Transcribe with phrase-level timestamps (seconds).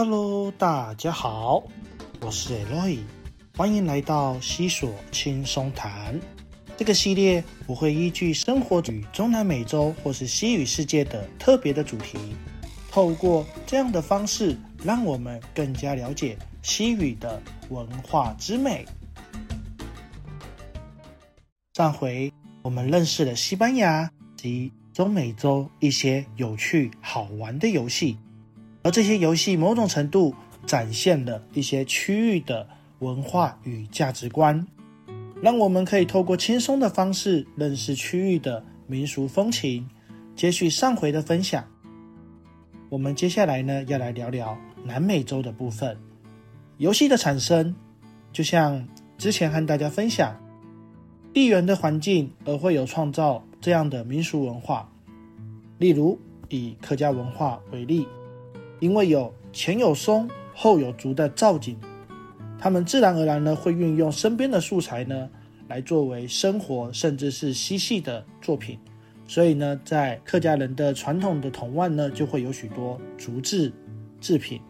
[0.00, 1.60] Hello，大家好，
[2.20, 3.00] 我是 Eloy，
[3.56, 6.20] 欢迎来到西索轻松谈。
[6.76, 12.16] 这个系列我会依据生活与中南美洲或是西语世界的特别的主题，
[12.92, 18.86] 透过这样的方式，让我们更加了解西语的文化之美。
[21.74, 28.16] 上回我们认识了西班牙及中美洲一些有趣好玩的游戏。
[28.88, 32.66] 而这些游戏某种程度展现了一些区域的
[33.00, 34.66] 文化与价值观，
[35.42, 39.86] 让我们可以透过轻松的方式认识区域的民俗风情。
[40.34, 41.62] 接续上回的分享，
[42.88, 45.94] 我们接下来呢要来聊聊南美洲的部分。
[46.78, 47.76] 游戏的产生，
[48.32, 50.34] 就像之前和大家分享，
[51.34, 54.90] 地缘的环境而会有创造这样的民俗文化。
[55.76, 58.08] 例如以客家文化为例。
[58.80, 61.76] 因为有前有松后有竹的造景，
[62.58, 65.28] 他们自然而然呢会运用身边的素材呢
[65.68, 68.78] 来作为生活甚至是嬉戏的作品，
[69.26, 73.72] 所以呢在客家人的传统的铜腕呢就会有许多竹制
[74.20, 74.60] 制品。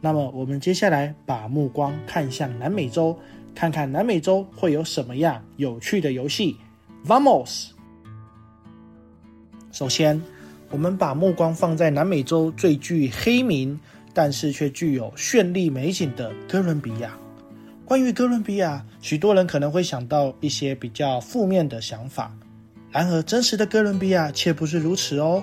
[0.00, 3.18] 那么我们接下来把目光看向南美洲，
[3.54, 6.56] 看看南美洲会有什么样有趣的游戏。
[7.06, 7.70] Vamos！
[9.72, 10.33] 首先。
[10.70, 13.78] 我们把目光放在南美洲最具黑名，
[14.12, 17.16] 但是却具有绚丽美景的哥伦比亚。
[17.84, 22.34] 关于哥伦比亚，许多人可能会想到一些比较负面的想法。
[22.90, 25.42] 然而，真实的哥伦比亚却不是如此哦。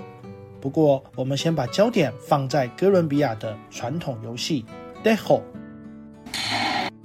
[0.59, 4.65] 不过，我们先把焦点放在哥伦比亚的传统游戏
[5.03, 5.41] Dejo。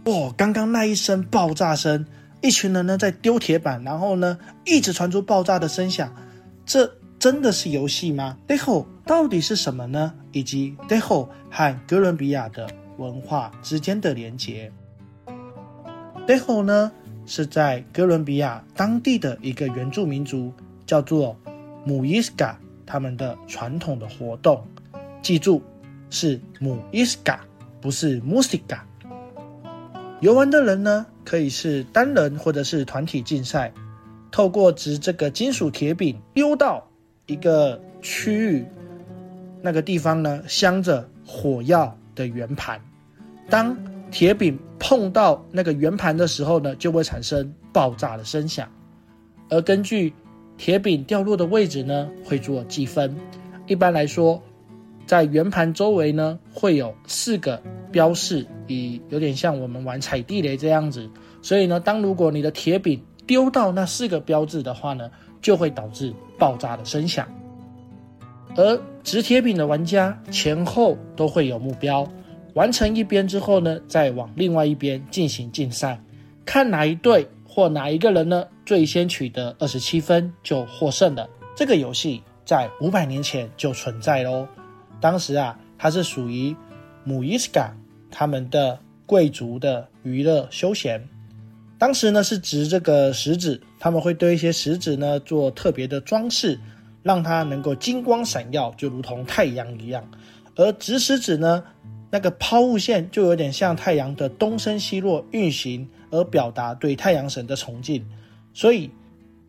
[0.05, 2.07] 哇，刚刚那一声爆炸声，
[2.43, 6.13] 一群人呢在丢铁板，然后呢一直传出爆炸的声响，
[6.65, 6.91] 这。
[7.27, 10.15] 真的是游戏吗？deho 到底是什么呢？
[10.31, 14.71] 以及 deho 和哥伦比亚的文化之间的连结
[16.25, 16.93] ？deho 呢
[17.27, 20.53] 是在哥伦比亚当地的一个原住民族
[20.87, 21.37] 叫做
[21.85, 24.65] 姆伊斯卡他们的传统的活动。
[25.21, 25.61] 记住
[26.11, 27.45] 是姆伊斯卡，
[27.81, 28.79] 不是 Musica。
[30.21, 33.73] 游玩的人呢可以是单人或者是团体竞赛，
[34.31, 36.87] 透过掷这个金属铁饼丢到。
[37.27, 38.65] 一个区域，
[39.61, 42.81] 那个地方呢，镶着火药的圆盘。
[43.51, 43.77] 当
[44.11, 48.69] 铁饼碰到那个圆盘的时候呢，就会产生爆炸的声响。
[49.49, 50.13] 而根据
[50.57, 53.15] 铁饼掉落的位置呢，会做计分。
[53.67, 54.41] 一般来说，
[55.05, 57.61] 在圆盘周围呢，会有四个
[57.91, 61.09] 标示，以有点像我们玩踩地雷这样子。
[61.43, 65.11] 所以呢，当如果你的铁饼丢到那四个标志的话呢，
[65.41, 67.27] 就会导致爆炸的声响，
[68.57, 72.07] 而掷铁饼的玩家前后都会有目标，
[72.55, 76.01] 完成一边之后呢，再往另外一边进行竞赛，
[76.45, 81.29] 看哪一队或哪一个人呢最先取得二十七分就获胜了。
[81.55, 84.47] 这个游戏在五百年前就存在喽，
[85.01, 86.55] 当时啊，它是属于
[87.05, 87.75] 姆伊斯卡
[88.11, 91.09] 他们的贵族的娱乐休闲。
[91.79, 96.59] 当时呢是掷这个石子，他们会对一些石子呢做特别的装饰，
[97.03, 100.03] 让它能够金光闪耀，就如同太阳一样。
[100.55, 101.63] 而掷石子呢，
[102.11, 108.05] 那个抛物线就有点像太阳的东升西落运行，而表达对太阳神的崇敬。
[108.55, 108.91] 所以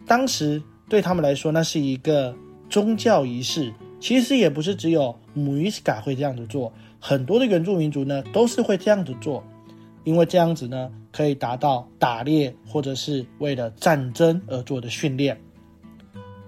[0.05, 2.35] 当时对他们来说，那是一个
[2.69, 3.73] 宗教仪式。
[3.99, 9.43] 其实也不是只有姆伊斯卡会这样子做，很多的原住民族呢都是会这样子做。
[10.07, 15.37] 因为这样子呢，可以达到打猎或者是为了战争而做的训练。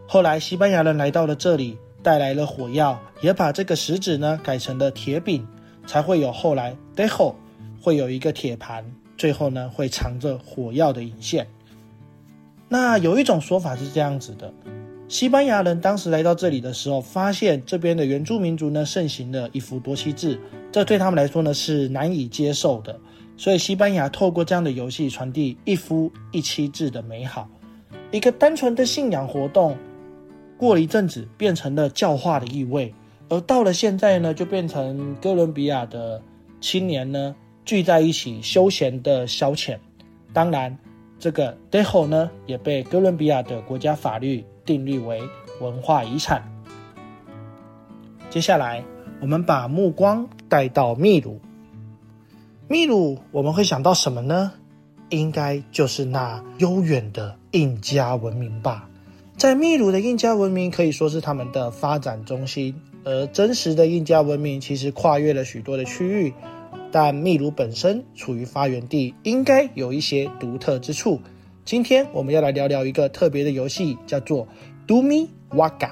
[0.07, 5.45] 后来西班牙人来到了这里，带来了火药，也把这个石子呢改成了铁饼，
[5.85, 7.35] 才会有后来 dejo
[7.81, 8.85] 会有一个铁盘，
[9.17, 11.45] 最后呢会藏着火药的引线。
[12.69, 14.53] 那有一种说法是这样子的：
[15.09, 20.39] 西班牙人当时来到这里的时候，发现这边的原住民族呢盛行的一夫多妻制，
[20.71, 22.97] 这对他们来说呢是难以接受的。
[23.39, 27.47] 所以，西班牙透过这样的游戏传递一夫一妻制的美好，
[28.11, 29.77] 一个单纯的信仰活动，
[30.57, 32.93] 过了一阵子变成了教化的意味，
[33.29, 36.21] 而到了现在呢，就变成哥伦比亚的
[36.59, 37.33] 青年呢
[37.63, 39.77] 聚在一起休闲的消遣。
[40.33, 40.77] 当然，
[41.17, 45.21] 这个 dejo 呢也被哥伦比亚的国家法律定立为
[45.61, 46.43] 文化遗产。
[48.29, 48.83] 接下来，
[49.21, 51.39] 我们把目光带到秘鲁。
[52.71, 54.51] 秘鲁，我们会想到什么呢？
[55.09, 58.87] 应该就是那悠远的印加文明吧。
[59.35, 66.31] 在秘鲁的印加文明可以说是他们的发展中心，而真实的印加文明其实跨越了许多的区域，
[66.91, 71.19] 但秘鲁本身处于发源地，应该有一些独特之处。
[71.65, 74.47] 今天我们要来聊聊一个特别的游戏，叫做
[74.87, 75.89] Dumi Waga。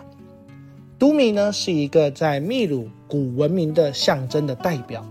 [1.00, 5.04] Dumi 呢是一个在秘鲁古文明的象征的代表，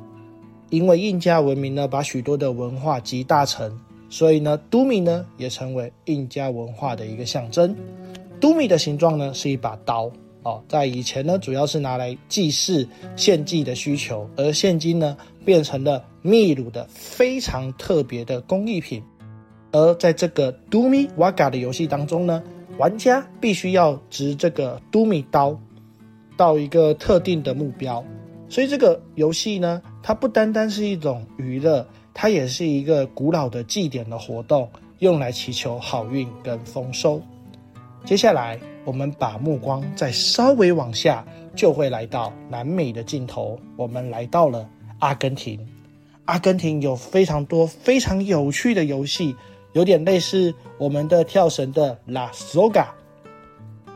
[0.71, 3.71] 因为印加文明呢把许多的文化集大成，
[4.09, 7.75] 所以呢都米呢也成为印加文化的一个象征。
[8.41, 10.11] 都米的形状呢是一把刀
[10.43, 12.87] 哦，在以前呢主要是拿来祭祀
[13.17, 19.03] 献祭的需求，而现今呢变成了秘鲁的非常特别的工艺品。
[19.73, 22.43] 而在这个都米瓦嘎的游戏当中呢，
[22.79, 25.59] 玩家必须要执这个都米刀。
[26.39, 28.05] 到一个特定的目标，
[28.47, 34.71] 所以这个游戏呢，它不单单是一种娱乐，它也是一个古老的祭典的活动，
[35.01, 37.21] 用来祈求好运跟丰收。
[38.05, 41.27] 接下来，我们把目光再稍微往下，
[41.57, 43.59] 就会来到南美的尽头。
[43.75, 44.71] 我们来到了
[45.01, 45.59] 阿根廷，
[46.27, 49.35] 阿根廷有非常多非常有趣的游戏，
[49.73, 52.87] 有点类似我们的跳绳的 La Soga。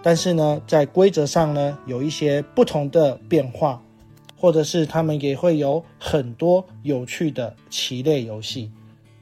[0.03, 3.81] 但是呢，在规则上呢，有一些不同的变化，
[4.41, 8.71] 或者是他们也会有很多有趣的棋类游戏。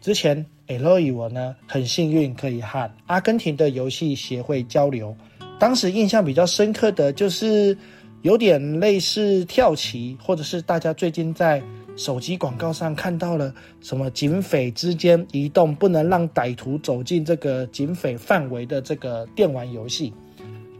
[0.01, 5.17] 之前 L 与我呢，很幸运可以和阿根廷的游戏协会交流，
[5.59, 7.77] 当时印象比较深刻的就是
[8.23, 11.61] 有点类似跳棋，或者是大家最近在
[11.97, 20.13] 手机广告上看到了什么警匪之间移动，不能让歹徒走进这个警匪范围的这个电玩游戏。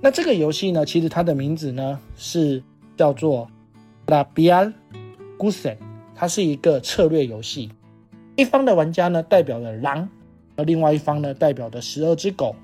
[0.01, 2.63] 那这个游戏呢，其实它的名字呢是
[2.97, 3.51] 叫做
[4.09, 4.73] La Bial
[5.39, 5.77] Gusen，
[6.15, 7.71] 它是一个策略游戏。
[8.37, 10.09] 一方的玩家呢代表了狼，
[10.57, 12.57] 而另外一方呢代表的十二只狗。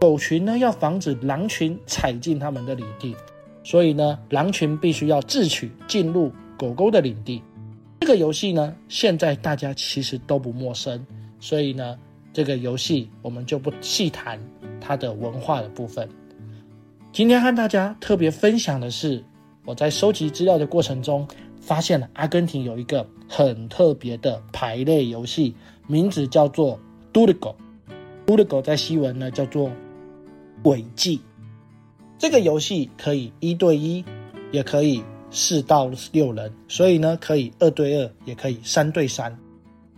[0.00, 3.14] 狗群呢要防止狼群踩进他们的领地，
[3.62, 7.42] 所以呢狼群必须要智取进入狗狗的领地。
[8.00, 11.04] 这个游戏呢现在大家其实都不陌生，
[11.38, 11.98] 所以呢
[12.32, 14.40] 这个游戏我们就不细谈
[14.80, 16.08] 它的文化的部分。
[17.12, 19.24] 今天和大家特别分享的是，
[19.68, 21.28] 我在收集资料的过程中，
[21.60, 25.54] 发现了阿根廷有一个很特别的牌类游戏，
[25.86, 26.80] 名字叫做
[27.12, 27.54] Dugo。
[28.26, 29.70] Dugo 在西文呢叫做
[30.62, 31.20] 轨迹。
[32.16, 34.02] 这个游戏可以一对一，
[34.52, 39.38] 也可以四到六人，所以呢可以二对二，也可以三对三。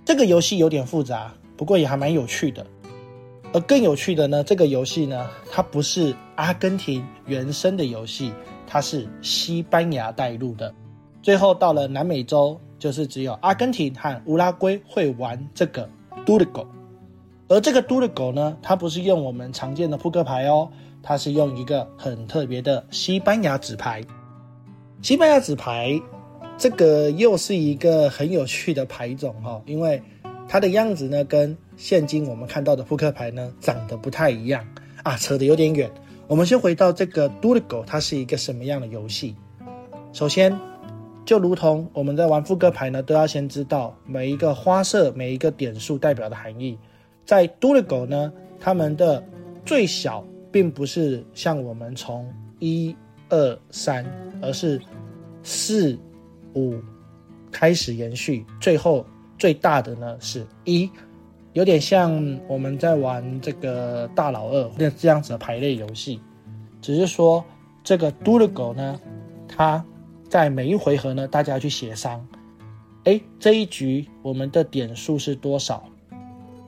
[0.05, 2.66] 这个游戏有点复杂，不过也还蛮有趣的。
[3.52, 8.32] 而更有趣的呢，这个游戏呢，它不是阿根廷原生的游戏，
[8.72, 10.72] 它是西班牙带入的。
[11.20, 15.90] 最后到了南美洲，就是只有阿根廷和乌拉圭会玩这个
[16.25, 16.67] d u l g o
[17.49, 20.70] 而这个 d u l g o 呢，它不是用我们常见的扑克牌哦，
[21.02, 24.05] 它是用一个很特别的西班牙纸牌。
[25.02, 26.00] 西班牙纸牌
[26.56, 30.00] 这个又是一个很有趣的牌种哈，因为
[30.49, 34.64] 它的样子呢跟现今我们看到的扑克牌呢，长得不太一样
[35.02, 35.90] 啊，扯得有点远。
[36.30, 39.34] 我们先回到这个 d u l g o 它是一个什么样的游戏？
[40.12, 40.56] 首先，
[41.24, 46.78] 就如同我们在玩扑克牌呢，都要先知道每一个花色、每一个点数代表的含义。
[47.26, 49.20] 在 d u l g o 呢，它们的
[49.66, 52.94] 最小并不是像我们从一
[53.28, 54.06] 二三，
[54.40, 54.80] 而是
[55.42, 55.98] 四
[56.54, 56.76] 五
[57.50, 59.04] 开始延续，最后
[59.37, 60.88] 最大的呢是一。
[61.52, 66.21] 有点像我们在玩这个大老二那这样子的排类游戏，
[66.80, 67.45] 只是说
[67.83, 69.00] 这个 d u l g o 呢，
[69.49, 69.85] 它
[70.28, 72.25] 在每一回合呢，大家去协商，
[73.02, 75.83] 哎，这一局我们的点数是多少？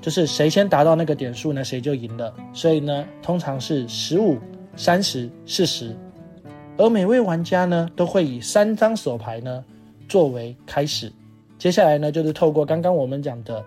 [0.01, 2.35] 就是谁先达到那个点数呢，谁就赢了。
[2.53, 4.37] 所以呢，通常是十五、
[4.75, 5.97] 三十、四十，
[6.77, 9.65] 而每位玩家呢，都会以三张手牌呢
[10.09, 11.13] 作为开始，
[11.57, 13.65] 接下来呢，就是透过刚刚我们讲的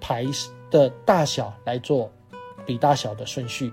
[0.00, 0.26] 牌。
[0.70, 2.10] 的大小来做
[2.64, 3.72] 比大小的顺序。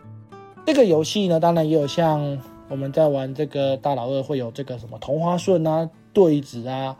[0.66, 6.96] 这个游戏呢，当然也有像我们在玩这个大老二会有这个什么同花顺啊、对子啊，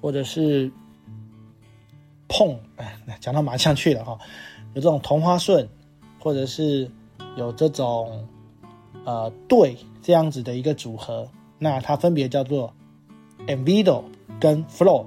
[0.00, 0.70] 或者是
[2.28, 4.18] 碰，哎，讲到麻将去了哈。
[4.74, 5.66] 有这种同花顺，
[6.18, 6.90] 或者是
[7.36, 8.28] 有这种
[9.04, 11.26] 呃对这样子的一个组合，
[11.58, 12.74] 那它分别叫做
[13.46, 14.02] Envido
[14.38, 15.06] 跟 Flow。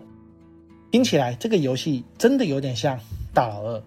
[0.92, 3.00] 听起来这个游戏真的有点像
[3.36, 3.84] 大老二。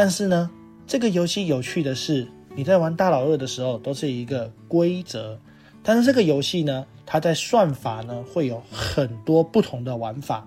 [0.00, 0.48] 但是呢，
[0.86, 5.36] 这个游戏有趣的是，你在玩大老二的时候都是一个规则，
[5.82, 10.46] 但是这个游戏呢，它在算法呢会有很多不同的玩法。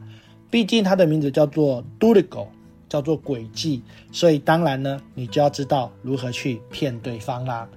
[0.50, 2.48] 毕竟它的名字叫做 Duligo，
[2.88, 7.68] 叫做诡计，所以当然呢，你就要知道如何去骗对方啦。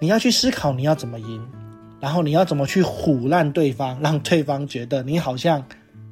[0.00, 1.46] 你要去思考你要怎么赢，
[2.00, 5.62] 然后你要怎么去唬烂对方，让对方觉得你好像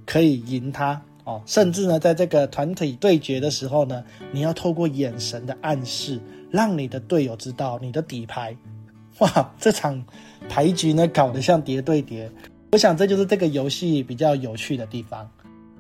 [0.05, 6.21] 可以赢他哦，甚至呢，在这个团体对决的时候呢，你要透过眼神的暗示，
[6.53, 8.57] 让你的队友知道你的底牌。
[9.19, 10.05] 哇，这场
[10.49, 12.31] 牌局呢搞得像叠对叠，
[12.71, 15.29] 我想这就是这个游戏比较有趣的地方。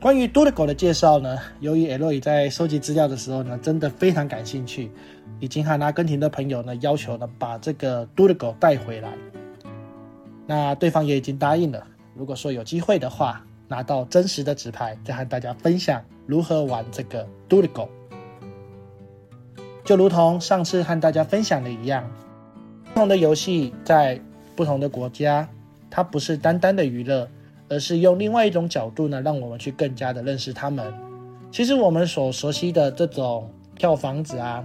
[0.00, 4.90] 关于 Do the Go 的介绍呢，由于 L 在收集资料的时候呢，真的非常感兴趣，
[5.38, 9.12] 已经和阿根廷的朋友呢要求呢把这个 Do the Go 带回来。
[10.44, 11.86] 那对方也已经答应了。
[12.14, 17.88] 如果说有机会的话，拿到真实的纸牌，再和大家分享如何玩这个 Do the Go。
[19.84, 22.10] 就如同上次和大家分享的一样。
[22.92, 24.18] 不同的游戏在
[24.54, 25.46] 不同的国家，
[25.90, 27.28] 它不是单单的娱乐，
[27.68, 30.92] 而是用另外一种角度呢，让我们去更加的认识他们。
[31.52, 34.64] 其实我们所熟悉的这种跳房子啊、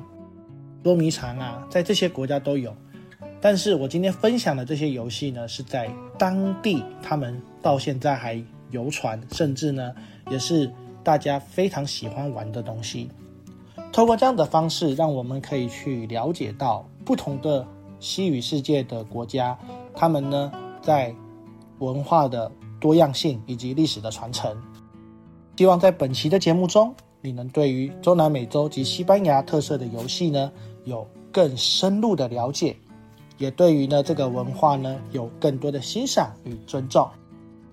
[0.81, 2.73] 捉迷藏啊，在这些国家都有。
[3.41, 8.41] 但是我今天分享的这些游戏呢，是在当地他们到现在还
[8.71, 9.93] 游船，甚至呢
[10.29, 10.71] 也是
[11.03, 13.09] 大家非常喜欢玩的东西。
[13.91, 17.67] 透过这样的方式，让我们可以去了解到不同的。
[18.03, 19.55] 西语世界的国家，
[19.93, 20.51] 他们呢
[20.81, 21.13] 在
[21.77, 24.59] 文化的多样性以及历史的传承。
[25.55, 30.51] 希望在本期的节目中，你能对于中南美洲及西班牙特色的游戏呢
[30.83, 32.75] 有更深入的了解，
[33.37, 37.07] 也对于呢这个文化呢有更多的欣赏与尊重。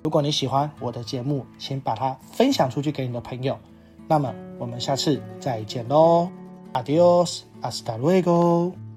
[0.03, 3.59] 如果你喜欢我的节目，请把它分享出去给你的朋友。
[4.07, 6.29] 那么我们下次再见喽
[6.73, 8.88] ，Adios，hasta luego。